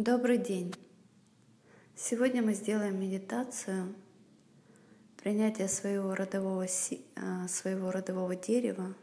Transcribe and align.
Добрый 0.00 0.38
день! 0.38 0.72
Сегодня 1.96 2.40
мы 2.40 2.54
сделаем 2.54 3.00
медитацию 3.00 3.96
принятия 5.20 5.66
своего 5.66 6.14
родового, 6.14 6.68
а, 7.16 7.48
своего 7.48 7.90
родового 7.90 8.36
дерева, 8.36 8.94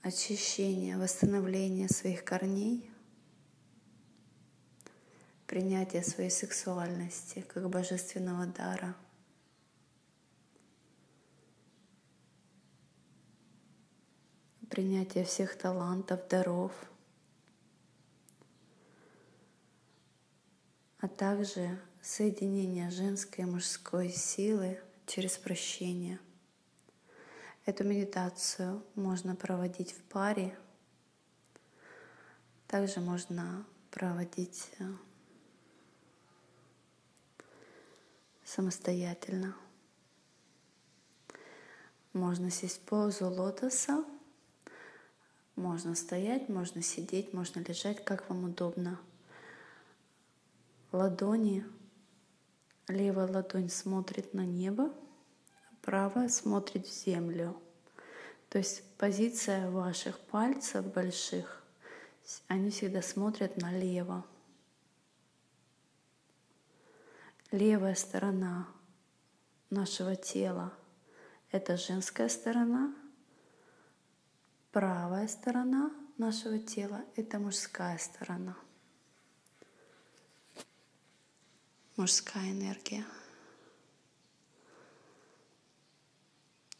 очищения, 0.00 0.96
восстановления 0.96 1.88
своих 1.88 2.24
корней, 2.24 2.90
принятия 5.46 6.02
своей 6.02 6.30
сексуальности 6.30 7.44
как 7.46 7.68
божественного 7.68 8.46
дара– 8.46 8.96
принятие 14.70 15.24
всех 15.24 15.58
талантов, 15.58 16.26
даров, 16.28 16.72
а 21.00 21.08
также 21.08 21.78
соединение 22.02 22.90
женской 22.90 23.44
и 23.44 23.46
мужской 23.46 24.08
силы 24.10 24.80
через 25.06 25.36
прощение. 25.38 26.18
Эту 27.66 27.84
медитацию 27.84 28.82
можно 28.94 29.36
проводить 29.36 29.92
в 29.92 30.02
паре, 30.02 30.56
также 32.66 33.00
можно 33.00 33.64
проводить 33.90 34.70
э, 34.78 34.84
самостоятельно. 38.44 39.54
Можно 42.12 42.50
сесть 42.50 42.78
в 42.78 42.80
позу 42.80 43.28
лотоса 43.28 44.04
можно 45.58 45.96
стоять, 45.96 46.48
можно 46.48 46.82
сидеть, 46.82 47.32
можно 47.32 47.60
лежать, 47.60 48.04
как 48.04 48.28
вам 48.30 48.44
удобно. 48.44 48.98
Ладони. 50.92 51.64
Левая 52.88 53.26
ладонь 53.26 53.68
смотрит 53.68 54.32
на 54.32 54.46
небо, 54.46 54.94
правая 55.82 56.28
смотрит 56.28 56.86
в 56.86 57.04
землю. 57.04 57.60
То 58.48 58.58
есть 58.58 58.82
позиция 58.96 59.70
ваших 59.70 60.18
пальцев 60.18 60.86
больших, 60.86 61.62
они 62.46 62.70
всегда 62.70 63.02
смотрят 63.02 63.56
налево. 63.58 64.24
Левая 67.50 67.94
сторона 67.94 68.68
нашего 69.68 70.16
тела– 70.16 70.72
это 71.50 71.76
женская 71.76 72.28
сторона– 72.28 72.94
Правая 74.70 75.26
сторона 75.28 75.90
нашего 76.18 76.58
тела– 76.58 77.02
это 77.16 77.38
мужская 77.38 77.96
сторона. 77.96 78.54
Мужская 81.98 82.52
энергия. 82.52 83.04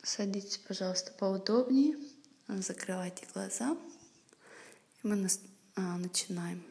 Садитесь, 0.02 0.56
пожалуйста, 0.56 1.12
поудобнее, 1.12 1.98
закрывайте 2.47 3.27
глаза, 3.34 3.77
и 5.02 5.06
мы 5.06 5.28
а, 5.75 5.98
начинаем. 5.98 6.64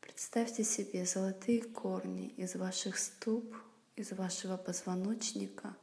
Представьте 0.00 0.64
себе 0.64 1.04
золотые 1.04 1.62
корни 1.62 2.28
из 2.38 2.54
ваших 2.54 2.96
ступ– 2.96 3.54
из 3.96 4.12
вашего 4.12 4.56
позвоночника 4.58 5.74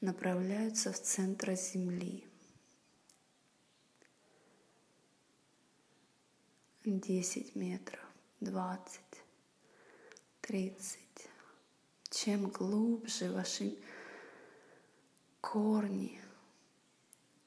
направляются 0.00 0.92
в 0.92 1.00
центр 1.00 1.54
Земли. 1.54 2.24
Десять 6.84 7.54
метров, 7.54 8.00
двадцать, 8.40 9.22
тридцать. 10.40 11.28
Чем 12.10 12.48
глубже 12.48 13.30
ваши 13.30 13.78
корни, 15.40 16.20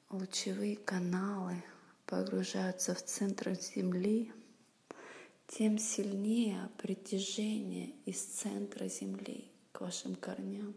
лучевые 0.08 0.78
каналы 0.78 1.62
погружаются 2.06 2.94
в 2.94 3.04
центр 3.04 3.52
Земли, 3.60 4.32
тем 5.48 5.76
сильнее 5.76 6.70
притяжение 6.78 7.90
из 8.06 8.22
центра 8.22 8.88
Земли 8.88 9.50
к 9.72 9.82
вашим 9.82 10.14
корням. 10.14 10.74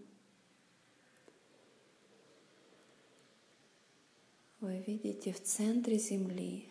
Вы 4.60 4.84
видите 4.86 5.32
в 5.32 5.42
центре 5.42 5.98
Земли 5.98 6.68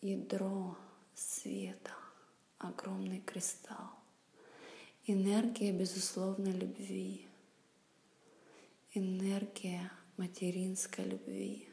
ядро 0.00 0.78
света, 1.16 1.94
огромный 2.58 3.20
кристалл, 3.20 3.90
энергия 5.06 5.72
безусловной 5.72 6.52
любви, 6.52 7.26
энергия 8.92 9.90
материнской 10.16 11.04
любви. 11.04 11.68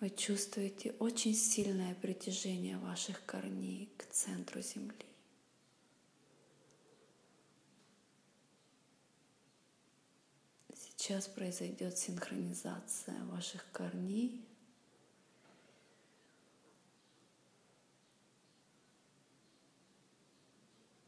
Вы 0.00 0.10
чувствуете 0.10 0.92
очень 0.98 1.34
сильное 1.34 1.94
притяжение 1.94 2.76
ваших 2.76 3.24
корней 3.24 3.88
к 3.96 4.04
центру 4.06 4.60
Земли. 4.60 5.06
Сейчас 10.74 11.28
произойдет 11.28 11.96
синхронизация 11.96 13.24
ваших 13.26 13.64
корней. 13.72 14.44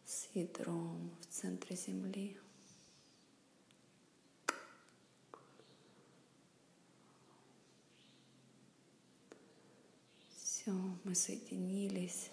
с 0.04 0.23
ядром 0.34 1.10
в 1.20 1.26
центре 1.26 1.76
Земли. 1.76 2.36
Все, 10.36 10.72
мы 11.04 11.14
соединились. 11.14 12.30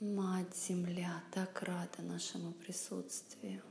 Мать 0.00 0.56
Земля 0.56 1.22
так 1.30 1.62
рада 1.62 2.02
нашему 2.02 2.52
присутствию, 2.52 3.62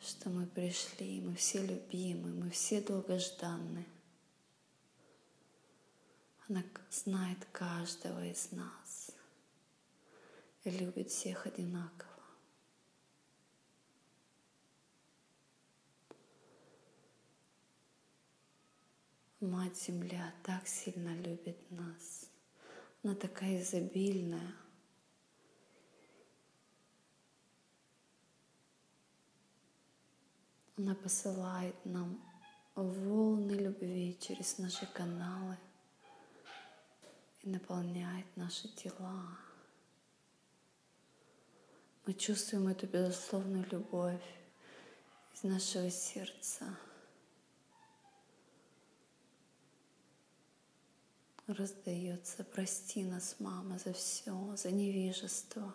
что 0.00 0.30
мы 0.30 0.46
пришли, 0.46 1.20
мы 1.20 1.36
все 1.36 1.64
любимы, 1.64 2.30
мы 2.34 2.50
все 2.50 2.80
долгожданны. 2.80 3.86
Она 6.48 6.62
знает 6.90 7.44
каждого 7.52 8.24
из 8.24 8.52
нас 8.52 9.10
и 10.64 10.70
любит 10.70 11.10
всех 11.10 11.46
одинаково. 11.46 12.10
Мать 19.40 19.76
Земля 19.76 20.32
так 20.42 20.66
сильно 20.66 21.14
любит 21.14 21.70
нас– 21.70 22.30
она 23.06 23.14
такая 23.14 23.62
изобильная. 23.62 24.52
Она 30.76 30.96
посылает 30.96 31.76
нам 31.84 32.20
волны 32.74 33.52
любви 33.52 34.18
через 34.20 34.58
наши 34.58 34.86
каналы 34.92 35.56
и 37.46 37.48
наполняет 37.48 38.26
наши 38.36 38.66
тела. 38.68 39.38
Мы 42.04 42.12
чувствуем 42.14 42.66
эту 42.66 42.86
безусловную 42.88 43.64
любовь 43.70 44.24
из 45.32 45.44
нашего 45.44 45.88
сердца. 45.90 46.76
раздается 51.46 52.42
«Прости 52.42 53.04
нас, 53.04 53.36
мама, 53.38 53.78
за 53.78 53.92
все, 53.92 54.56
за 54.56 54.72
невежество». 54.72 55.72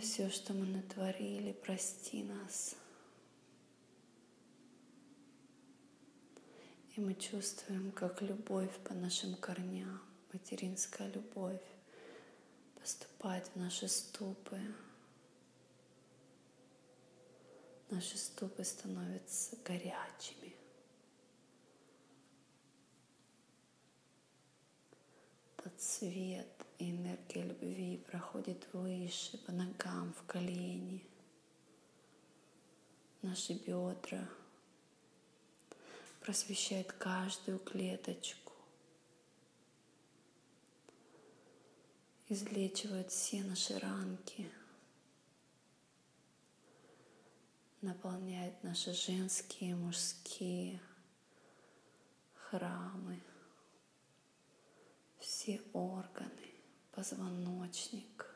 все, 0.00 0.30
что 0.30 0.52
мы 0.52 0.66
натворили, 0.66 1.52
прости 1.52 2.22
нас. 2.22 2.76
И 6.96 7.00
мы 7.00 7.14
чувствуем, 7.14 7.92
как 7.92 8.20
любовь 8.22 8.76
по 8.84 8.94
нашим 8.94 9.36
корням, 9.36 10.00
материнская 10.32 11.10
любовь 11.12 11.62
поступает 12.80 13.46
в 13.48 13.56
наши 13.56 13.88
ступы. 13.88 14.58
Наши 17.90 18.16
ступы 18.18 18.64
становятся 18.64 19.56
горячими. 19.64 20.54
Под 25.56 25.78
цвет 25.80 26.66
энергия 26.88 27.42
любви 27.42 27.98
проходит 28.10 28.66
выше 28.72 29.36
по 29.38 29.52
ногам, 29.52 30.12
в 30.14 30.22
колени, 30.26 31.04
наши 33.22 33.54
бедра, 33.54 34.28
просвещает 36.20 36.92
каждую 36.92 37.58
клеточку, 37.58 38.52
излечивает 42.28 43.10
все 43.10 43.42
наши 43.42 43.78
ранки, 43.78 44.50
наполняет 47.80 48.62
наши 48.62 48.92
женские, 48.92 49.74
мужские 49.74 50.80
храмы, 52.34 53.20
все 55.18 55.62
органы, 55.72 56.49
позвоночник, 57.00 58.26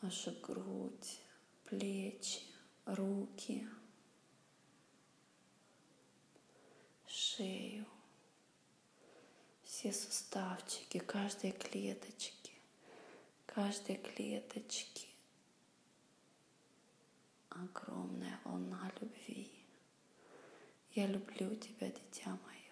нашу 0.00 0.30
грудь, 0.40 1.20
плечи, 1.66 2.40
руки, 2.86 3.68
шею, 7.06 7.84
все 9.64 9.92
суставчики, 9.92 10.98
каждой 10.98 11.52
клеточки, 11.52 12.54
каждой 13.44 13.96
клеточки 13.96 15.08
огромная 17.50 18.40
волна 18.44 18.90
любви. 18.98 19.52
Я 20.94 21.06
люблю 21.06 21.54
тебя, 21.54 21.88
дитя 21.90 22.30
мое. 22.30 22.65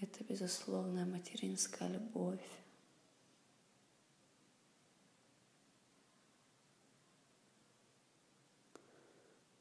Это 0.00 0.24
безусловная 0.24 1.04
материнская 1.04 1.86
любовь. 1.88 2.40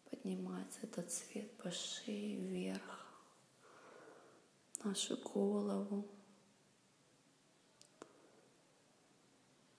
Поднимается 0.10 0.80
этот 0.84 1.12
цвет 1.12 1.52
по 1.58 1.70
шее 1.72 2.38
вверх, 2.38 3.06
нашу 4.86 5.18
голову, 5.18 6.08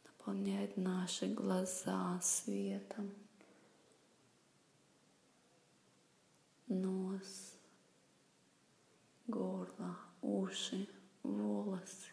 наполняет 0.05 0.77
наши 0.77 1.27
глаза 1.27 2.21
светом, 2.21 3.11
нос, 6.69 7.55
горло, 9.27 9.97
уши, 10.23 10.89
волосы. 11.23 12.11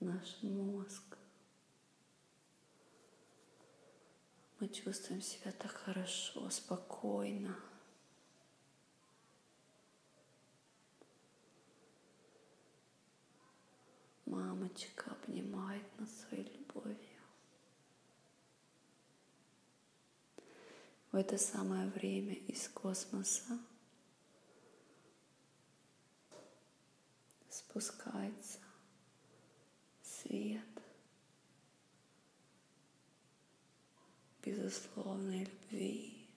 Наш 0.00 0.42
мозг. 0.42 1.18
Мы 4.58 4.68
чувствуем 4.68 5.22
себя 5.22 5.52
так 5.52 5.72
хорошо, 5.72 6.48
спокойно. 6.50 7.56
Мамочка 14.26 15.10
обнимает 15.10 15.98
нас 15.98 16.10
своей 16.20 16.44
любовью. 16.56 17.09
В 21.12 21.16
это 21.16 21.38
самое 21.38 21.88
время 21.88 22.34
из 22.34 22.68
космоса. 22.68 23.58
Спускается 27.48 28.60
свет. 30.02 30.62
Безусловной 34.44 35.44
любви, 35.44 36.28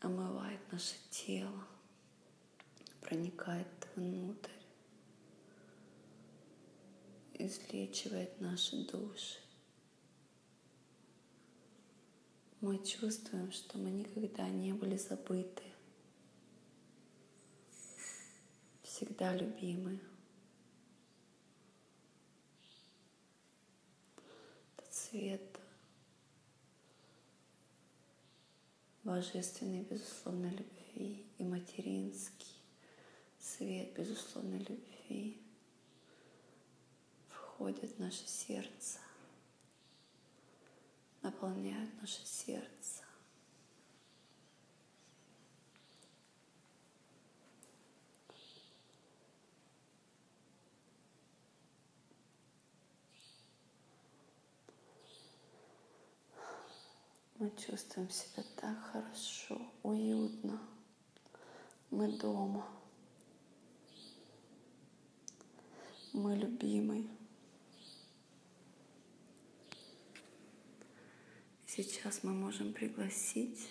омывает 0.00 0.60
наше 0.70 0.94
тело. 1.10 1.66
Проникает 3.00 3.88
внутрь, 3.96 4.50
излечивает 7.34 8.38
наши 8.40 8.86
души. 8.86 9.38
Мы 12.60 12.78
чувствуем, 12.84 13.50
что 13.52 13.78
мы 13.78 13.90
никогда 13.90 14.48
не 14.48 14.74
были 14.74 14.96
забыты, 14.96 15.62
всегда 18.82 19.34
любимы. 19.34 19.98
Этот 24.76 24.92
цвет 24.92 25.60
божественной, 29.04 29.82
безусловной 29.82 30.50
любви. 30.50 31.26
И 31.38 31.44
материнский 31.44 32.54
свет 33.38 33.94
безусловной 33.94 34.58
любви. 34.58 35.40
Входит 37.28 37.96
в 37.96 37.98
наше 37.98 38.26
сердце, 38.26 38.98
наполняет 41.22 42.00
наше 42.00 42.24
сердце. 42.26 43.04
Мы 57.38 57.50
чувствуем 57.56 58.10
себя 58.10 58.44
так 58.56 58.78
хорошо, 58.92 59.60
уютно. 59.82 60.60
Мы 61.90 62.08
дома. 62.18 62.66
мой 66.12 66.36
любимый. 66.36 67.19
Сейчас 71.72 72.24
мы 72.24 72.32
можем 72.32 72.72
пригласить 72.72 73.68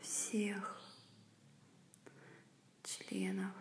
всех 0.00 0.80
членов 2.82 3.52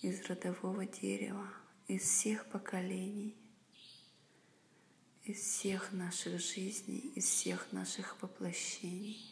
из 0.00 0.24
родового 0.26 0.86
дерева, 0.86 1.48
из 1.88 2.02
всех 2.02 2.46
поколений, 2.50 3.34
из 5.24 5.40
всех 5.40 5.90
наших 5.90 6.38
жизней, 6.38 7.10
из 7.16 7.24
всех 7.24 7.72
наших 7.72 8.22
воплощений. 8.22 9.31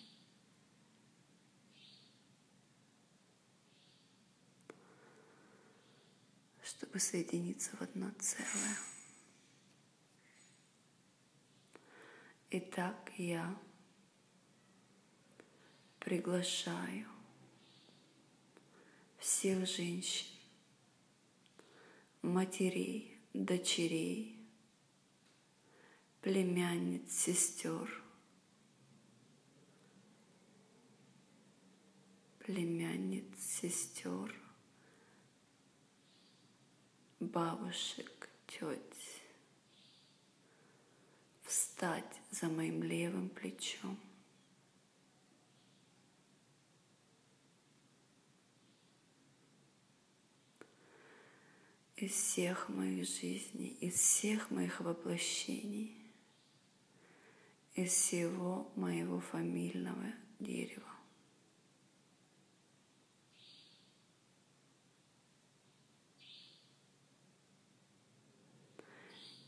Чтобы 6.81 6.99
соединиться 6.99 7.77
в 7.77 7.83
одно 7.83 8.11
целое. 8.19 8.79
Итак, 12.49 13.13
я 13.19 13.55
приглашаю 15.99 17.07
всех 19.19 19.69
женщин, 19.69 20.27
матерей, 22.23 23.19
дочерей, 23.35 24.43
племянниц, 26.23 27.13
сестер, 27.13 28.03
племянниц, 32.39 33.27
сестер, 33.39 34.40
бабушек, 37.21 38.31
теть, 38.47 39.23
встать 41.43 42.21
за 42.31 42.49
моим 42.49 42.83
левым 42.83 43.29
плечом. 43.29 43.99
Из 51.97 52.13
всех 52.13 52.71
моих 52.71 53.07
жизней, 53.07 53.77
из 53.81 53.95
всех 53.95 54.51
моих 54.51 54.81
воплощений, 54.81 55.95
из 57.75 57.93
всего 57.93 58.73
моего 58.75 59.21
фамильного 59.21 60.13
дерева. 60.39 60.90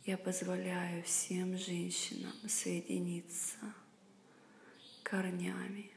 Я 0.04 0.18
позволяю 0.18 1.04
всем 1.04 1.56
женщинам 1.56 2.32
соединиться 2.48 3.56
корнями 5.04 5.92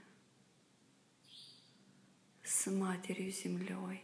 с 2.43 2.67
Матерью 2.69 3.31
Землей. 3.31 4.03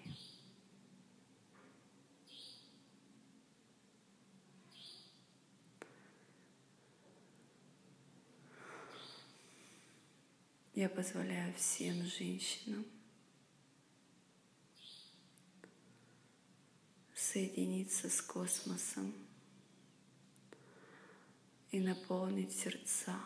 Я 10.73 10.89
позволяю 10.89 11.53
всем 11.53 12.07
женщинам 12.07 12.87
соединиться 17.13 18.09
с 18.09 18.19
космосом 18.19 19.13
и 21.71 21.79
наполнить 21.79 22.51
сердца 22.53 23.17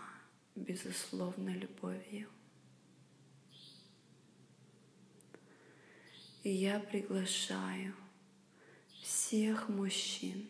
безусловной 0.55 1.53
любовью. 1.53 2.29
И 6.43 6.51
я 6.51 6.79
приглашаю 6.79 7.95
всех 9.01 9.67
мужчин, 9.67 10.47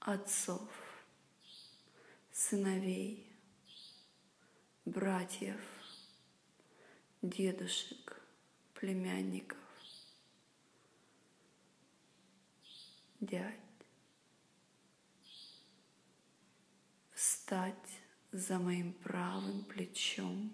отцов, 0.00 0.68
сыновей, 2.32 3.32
братьев, 4.84 5.60
дедушек, 7.22 8.20
племянников, 8.74 9.58
дядь, 13.20 13.63
встать 17.44 18.00
за 18.32 18.58
моим 18.58 18.94
правым 18.94 19.64
плечом. 19.64 20.50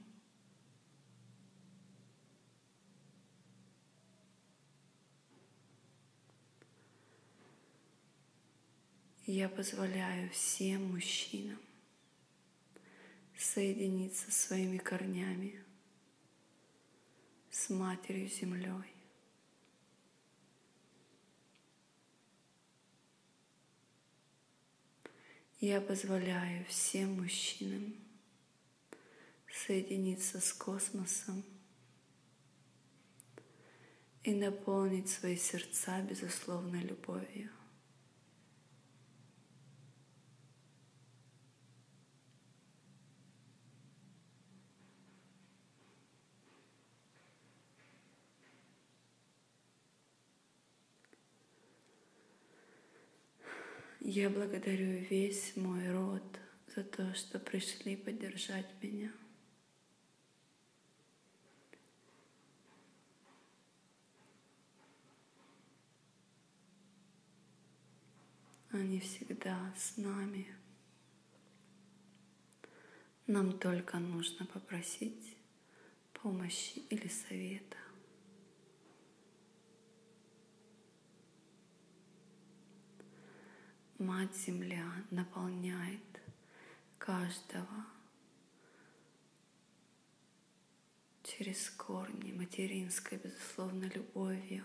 Я 9.25 9.49
позволяю 9.49 10.31
всем 10.31 10.91
мужчинам 10.91 11.61
соединиться 13.39 14.33
своими 14.33 14.79
корнями 14.79 15.63
с 17.51 17.71
Матерью 17.71 18.29
Землей. 18.29 19.00
Я 25.61 25.83
позволяю 25.83 26.64
всем 26.64 27.21
мужчинам 27.21 27.95
соединиться 29.52 30.40
с 30.40 30.55
космосом 30.55 31.45
и 34.23 34.33
наполнить 34.33 35.11
свои 35.11 35.37
сердца 35.37 36.00
безусловной 36.00 36.81
любовью. 36.81 37.50
Я 54.02 54.30
благодарю 54.30 55.04
весь 55.11 55.54
мой 55.57 55.92
род 55.92 56.23
за 56.75 56.83
то, 56.83 57.14
что 57.14 57.38
пришли 57.38 57.97
поддержать 57.97 58.66
меня. 58.80 59.12
Они 68.71 69.00
всегда 69.00 69.75
с 69.76 69.99
нами. 69.99 70.47
Нам 73.26 73.59
только 73.59 73.99
нужно 73.99 74.47
попросить 74.47 75.37
помощи 76.14 76.78
или 76.88 77.07
совета. 77.07 77.76
Мать 84.00 84.35
Земля 84.35 84.90
наполняет 85.11 86.23
каждого 86.97 87.85
через 91.23 91.69
корни 91.69 92.33
материнской, 92.33 93.19
безусловно, 93.19 93.85
любовью, 93.95 94.64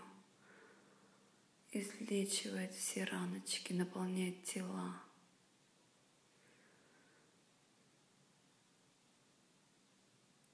излечивает 1.70 2.72
все 2.72 3.04
раночки, 3.04 3.74
наполняет 3.74 4.42
тела. 4.44 5.02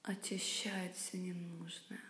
очищает 0.01 0.97
все 0.97 1.17
ненужное. 1.19 2.03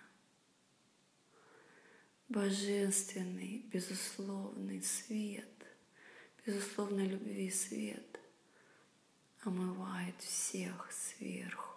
Божественный, 2.29 3.59
безусловный 3.71 4.81
свет 4.81 5.52
безусловной 6.45 7.07
любви 7.07 7.50
свет 7.50 8.19
омывает 9.43 10.19
всех 10.21 10.91
сверху. 10.91 11.69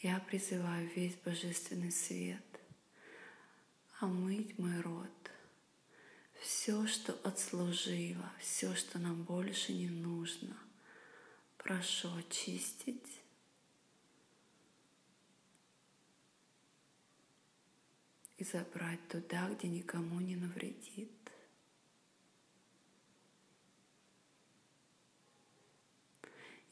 Я 0.00 0.20
призываю 0.20 0.86
весь 0.94 1.14
божественный 1.16 1.90
свет 1.90 2.42
омыть 4.00 4.58
мой 4.58 4.80
род, 4.82 5.08
все, 6.40 6.86
что 6.86 7.14
отслужило, 7.24 8.30
все, 8.38 8.74
что 8.74 8.98
нам 8.98 9.22
больше 9.22 9.72
не 9.72 9.88
нужно, 9.88 10.54
прошу 11.56 12.14
очистить 12.16 13.23
забрать 18.44 19.06
туда, 19.08 19.48
где 19.50 19.68
никому 19.68 20.20
не 20.20 20.36
навредит. 20.36 21.10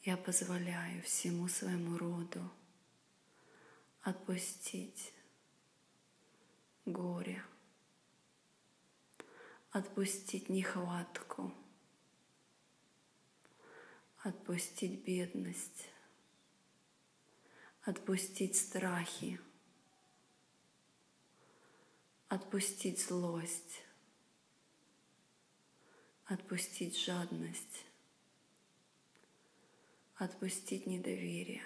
Я 0.03 0.17
позволяю 0.17 1.01
всему 1.03 1.47
своему 1.47 1.97
роду 1.97 2.51
отпустить 4.01 5.13
горе, 6.85 7.41
отпустить 9.71 10.49
нехватку, 10.49 11.53
отпустить 14.17 15.03
бедность, 15.05 15.89
отпустить 17.85 18.57
страхи– 18.57 19.39
отпустить 22.33 22.99
злость, 22.99 23.83
отпустить 26.25 26.97
жадность, 26.97 27.85
отпустить 30.15 30.87
недоверие. 30.87 31.61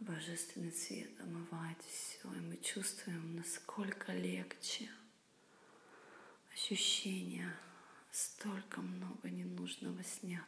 Божественный 0.00 0.72
свет 0.72 1.10
омывает 1.20 1.76
все, 1.82 2.32
и 2.32 2.40
мы 2.40 2.56
чувствуем, 2.56 3.36
насколько 3.36 4.12
легче– 4.12 4.90
ощущения, 6.62 7.52
столько 8.12 8.80
много 8.80 9.28
ненужного 9.28 10.02
снято. 10.04 10.46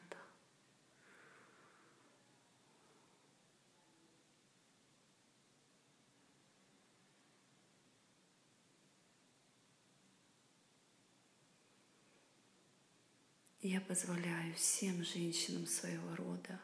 Я 13.61 13.81
позволяю 13.81 14.55
всем 14.55 15.03
женщинам 15.03 15.67
своего 15.67 16.15
рода 16.15 16.61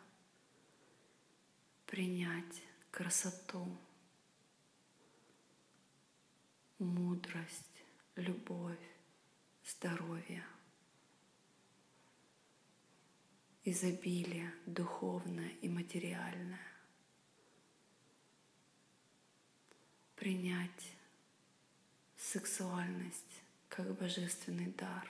принять 1.86 2.62
красоту 2.92 3.76
мудрость, 6.78 7.82
любовь, 8.14 8.99
здоровье, 9.70 10.44
изобилие 13.64 14.52
духовное 14.66 15.50
и 15.62 15.68
материальное. 15.68 16.66
Принять 20.16 20.92
сексуальность 22.16 23.42
как 23.68 23.94
божественный 23.96 24.72
дар. 24.72 25.08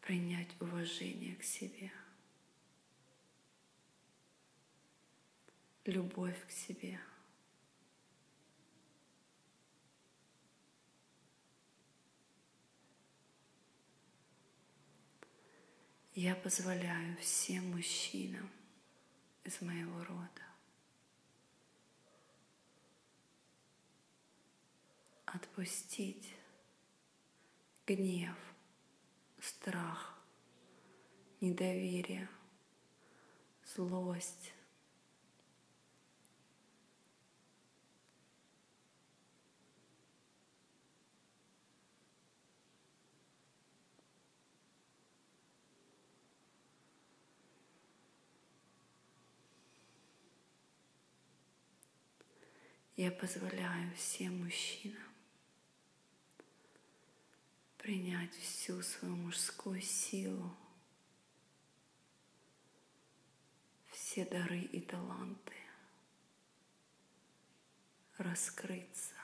Принять 0.00 0.60
уважение 0.60 1.34
к 1.36 1.42
себе. 1.42 1.92
Любовь 5.84 6.46
к 6.46 6.50
себе. 6.50 7.00
Я 16.14 16.36
позволяю 16.36 17.16
всем 17.16 17.72
мужчинам 17.72 18.48
из 19.42 19.60
моего 19.60 20.04
рода 20.04 20.42
отпустить 25.26 26.32
гнев, 27.84 28.36
страх, 29.40 30.16
недоверие, 31.40 32.28
злость. 33.74 34.53
Я 52.96 53.10
позволяю 53.10 53.92
всем 53.96 54.44
мужчинам 54.44 55.02
принять 57.76 58.32
всю 58.36 58.80
свою 58.82 59.16
мужскую 59.16 59.80
силу, 59.80 60.56
все 63.90 64.24
дары 64.24 64.60
и 64.60 64.80
таланты, 64.80 65.52
раскрыться, 68.16 69.14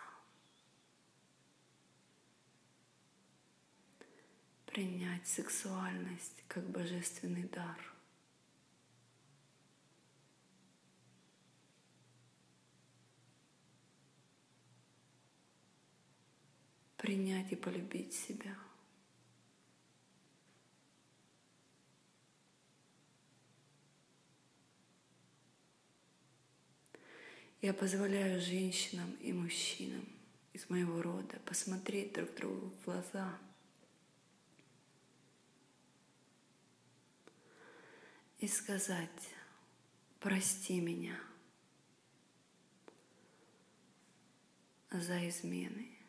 принять 4.67 5.29
сексуальность 5.29 6.43
как 6.49 6.69
божественный 6.69 7.45
дар. 7.45 8.00
Принять 17.11 17.51
и 17.51 17.57
полюбить 17.57 18.13
себя. 18.13 18.57
Я 27.61 27.75
позволяю 27.75 28.41
женщинам 28.41 29.11
и 29.15 29.33
мужчинам 29.33 30.09
из 30.53 30.71
моего 30.71 31.03
рода 31.03 31.41
посмотреть 31.41 32.13
друг 32.13 32.33
другу 32.37 32.71
в 32.71 32.85
глаза. 32.85 33.37
И 38.39 38.47
сказать, 38.47 39.35
прости 40.21 40.81
меня 40.81 41.19
за 44.93 45.29
измены. 45.29 46.00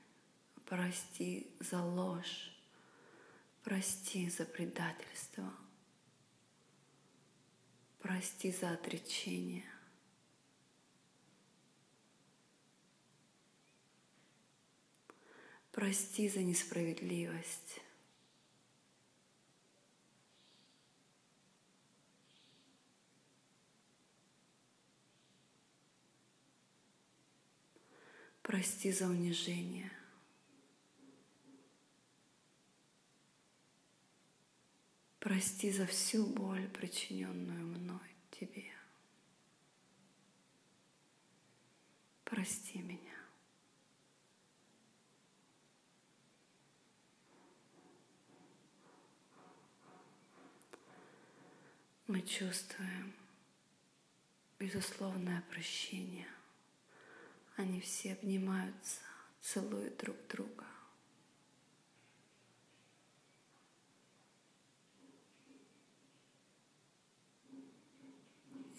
Прости 0.72 1.48
за 1.60 1.82
ложь, 1.82 2.50
прости 3.64 4.30
за 4.30 4.46
предательство, 4.46 5.52
прости 8.00 8.52
за 8.52 8.72
отречение. 8.72 9.70
Прости 15.74 16.30
за 16.30 16.42
несправедливость. 16.42 17.82
Прости 28.42 28.92
за 28.92 29.08
унижение. 29.08 30.01
Прости 35.22 35.72
за 35.72 35.86
всю 35.86 36.26
боль, 36.26 36.68
причиненную 36.70 37.68
мной 37.68 38.16
тебе. 38.32 38.74
Прости 42.24 42.80
меня. 42.80 42.98
Мы 52.08 52.24
чувствуем 52.24 53.14
безусловное 54.58 55.44
прощение. 55.52 56.28
Они 57.58 57.80
все 57.80 58.14
обнимаются, 58.14 59.02
целуют 59.40 59.98
друг 59.98 60.18
друга. 60.30 60.71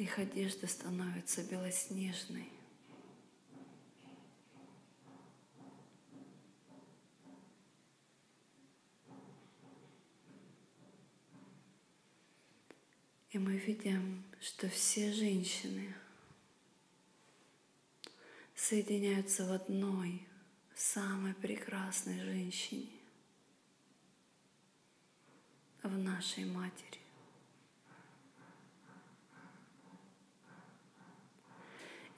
Их 0.03 0.19
одежда 0.19 0.67
становится 0.67 1.45
белоснежной. 1.45 2.51
И 13.31 13.39
мы 13.39 13.57
видим, 13.59 14.25
что 14.41 14.69
все 14.69 15.13
женщины 15.13 15.95
соединяются 18.57 19.47
в 19.47 19.53
одной 19.53 20.27
самой 20.75 21.35
прекрасной 21.35 22.19
женщине, 22.19 22.91
в 25.85 25.97
нашей 25.97 26.45
матери. 26.45 27.02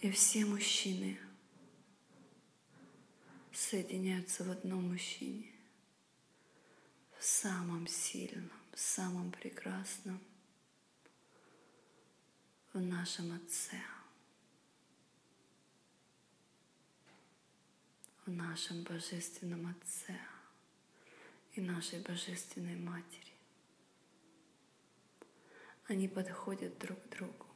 И 0.05 0.11
все 0.11 0.45
мужчины 0.45 1.19
соединяются 3.55 4.45
в 4.45 4.51
одном 4.51 4.91
мужчине, 4.91 5.51
в 7.19 7.25
самом 7.25 7.87
сильном, 7.87 8.53
самом 8.75 9.33
прекрасном, 9.33 10.21
в 12.75 12.81
нашем 12.83 13.33
Отце, 13.33 13.81
в 18.27 18.31
нашем 18.31 18.83
Божественном 18.83 19.67
Отце 19.69 20.21
и 21.55 21.63
нашей 21.63 22.01
Божественной 22.01 22.77
Матери. 22.77 23.33
Они 25.87 26.09
подходят 26.09 26.79
друг 26.79 27.03
к 27.05 27.09
другу 27.09 27.54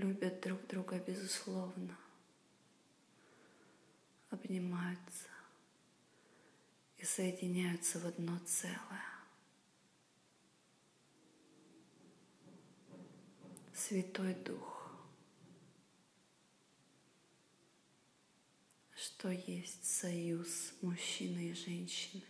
любят 0.00 0.40
друг 0.40 0.66
друга 0.66 0.98
безусловно, 0.98 1.96
обнимаются 4.30 5.28
и 6.96 7.04
соединяются 7.04 7.98
в 7.98 8.06
одно 8.06 8.38
целое. 8.46 9.04
Святой 13.74 14.34
Дух, 14.34 14.90
что 18.94 19.30
есть 19.30 19.84
союз 19.84 20.72
мужчины 20.80 21.50
и 21.50 21.54
женщины. 21.54 22.24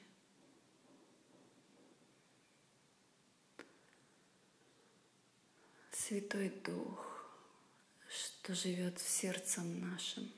Святой 5.93 6.51
Дух, 6.65 7.10
что 8.11 8.55
живет 8.55 8.99
в 8.99 9.09
сердце 9.09 9.63
нашем. 9.63 10.33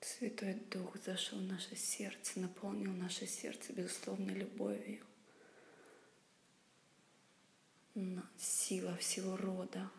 Святой 0.00 0.54
Дух 0.70 0.96
зашел 1.04 1.38
в 1.40 1.42
наше 1.42 1.74
сердце, 1.76 2.38
наполнил 2.38 2.92
наше 2.92 3.26
сердце 3.26 3.72
безусловной 3.72 4.34
любовью. 4.34 5.04
Сила 8.38 8.96
всего 8.96 9.36
рода, 9.36 9.90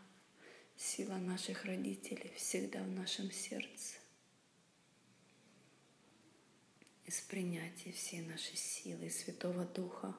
сила 0.76 1.16
наших 1.16 1.66
родителей 1.66 2.32
всегда 2.36 2.84
в 2.84 2.90
нашем 2.90 3.32
сердце. 3.32 3.98
Из 7.06 7.22
принятия 7.22 7.92
всей 7.92 8.22
нашей 8.22 8.56
силы 8.56 9.10
Святого 9.10 9.66
Духа 9.66 10.16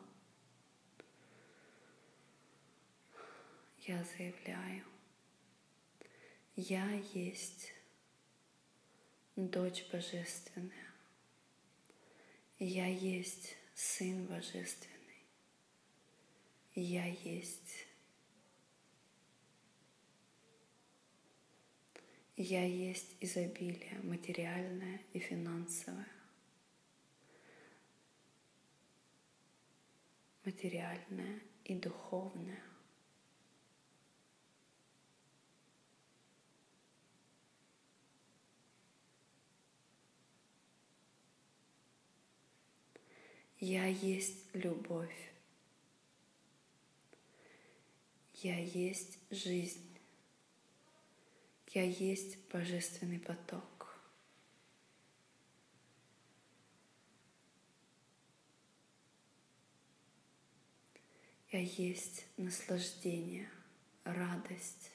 я 3.86 4.04
заявляю, 4.16 4.84
я 6.56 6.88
есть 7.12 7.72
дочь 9.36 9.84
божественная. 9.90 10.94
Я 12.58 12.86
есть 12.86 13.56
Сын 13.74 14.26
Божественный. 14.26 15.26
Я 16.74 17.06
есть. 17.06 17.83
Я 22.36 22.64
есть 22.64 23.14
изобилие 23.20 24.00
материальное 24.02 25.00
и 25.12 25.20
финансовое. 25.20 26.08
Материальное 30.44 31.40
и 31.64 31.76
духовное. 31.76 32.60
Я 43.60 43.86
есть 43.86 44.52
любовь. 44.54 45.32
Я 48.42 48.58
есть 48.58 49.18
жизнь. 49.30 49.93
Я 51.74 51.82
есть 51.82 52.38
божественный 52.52 53.18
поток. 53.18 53.98
Я 61.50 61.58
есть 61.58 62.26
наслаждение, 62.36 63.50
радость. 64.04 64.92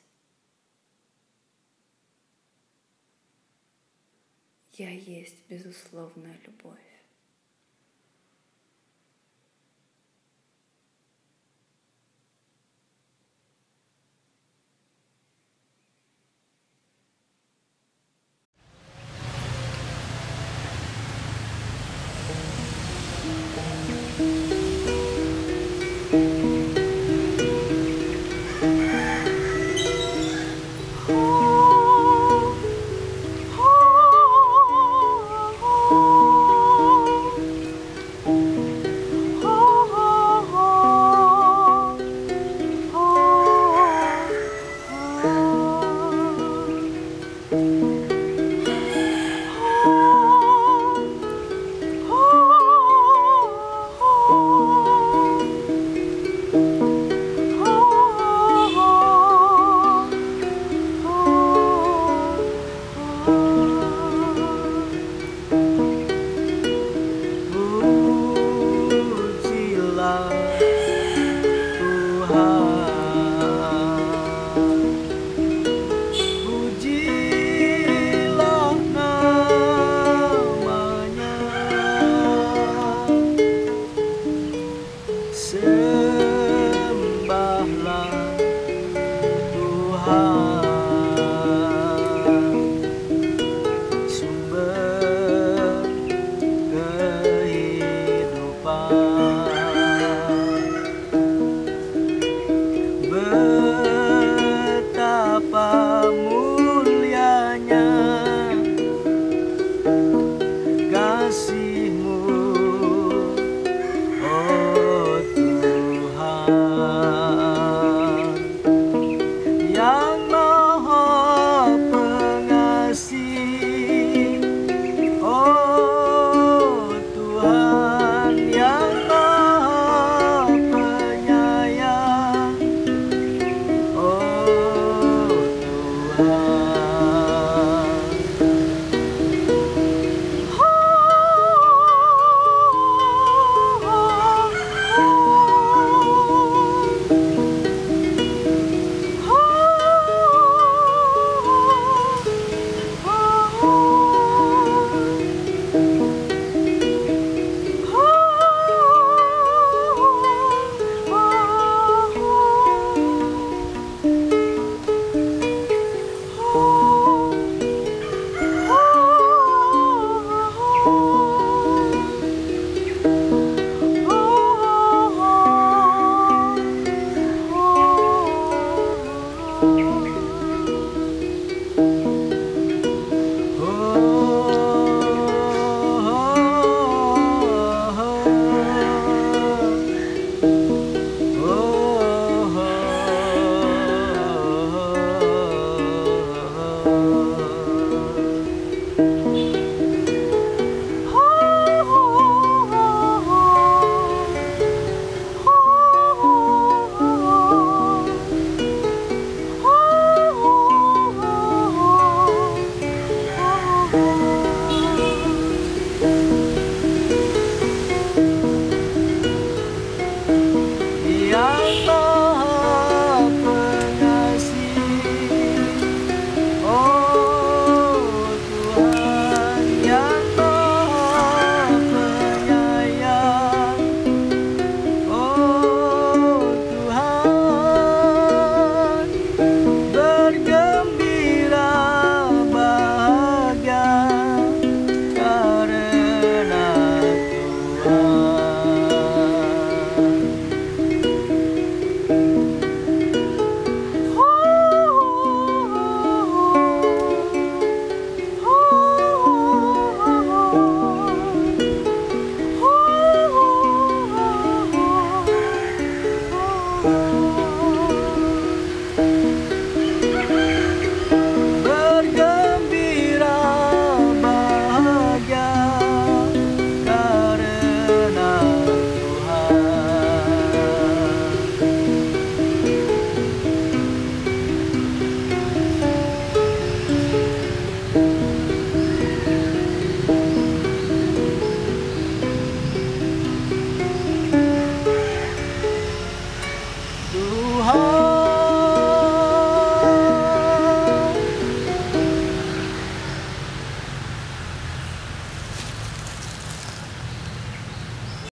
Я 4.71 4.89
есть 4.89 5.45
безусловная 5.49 6.39
любовь. 6.45 6.98